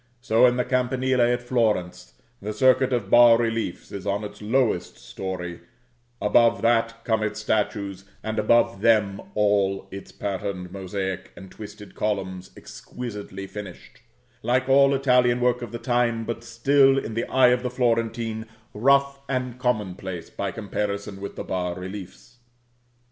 So 0.19 0.47
in 0.47 0.57
the 0.57 0.65
campanile 0.65 1.21
at 1.21 1.43
Florence, 1.43 2.15
the 2.41 2.53
circuit 2.53 2.91
of 2.91 3.11
bas 3.11 3.39
reliefs 3.39 3.91
is 3.91 4.07
on 4.07 4.23
its 4.23 4.41
lowest 4.41 4.97
story; 4.97 5.59
above 6.19 6.63
that 6.63 7.05
come 7.05 7.21
its 7.21 7.39
statues; 7.39 8.03
and 8.23 8.39
above 8.39 8.81
them 8.81 9.21
all 9.35 9.87
its 9.91 10.11
pattern 10.11 10.69
mosaic, 10.71 11.31
and 11.35 11.51
twisted 11.51 11.93
columns, 11.93 12.49
exquisitely 12.57 13.45
finished, 13.45 14.01
like 14.41 14.67
all 14.67 14.95
Italian 14.95 15.39
work 15.39 15.61
of 15.61 15.71
the 15.71 15.77
time, 15.77 16.25
but 16.25 16.43
still, 16.43 16.97
in 16.97 17.13
the 17.13 17.25
eye 17.29 17.49
of 17.49 17.61
the 17.61 17.69
Florentine, 17.69 18.47
rough 18.73 19.19
and 19.29 19.59
commonplace 19.59 20.31
by 20.31 20.49
comparison 20.49 21.21
with 21.21 21.35
the 21.35 21.43
bas 21.43 21.77
reliefs. 21.77 22.37